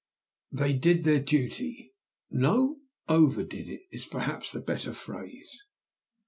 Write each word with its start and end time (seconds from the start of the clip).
They 0.51 0.73
did 0.73 1.03
their 1.03 1.19
duty 1.19 1.93
no, 2.31 2.77
overdid 3.07 3.69
it, 3.69 3.81
is 3.91 4.07
perhaps 4.07 4.51
the 4.51 4.59
better 4.59 4.93
phrase. 4.93 5.51